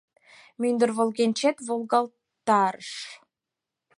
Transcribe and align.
Мӱндыр 0.59 0.89
волгенчет 0.97 1.57
волгалтарыш 1.67 2.89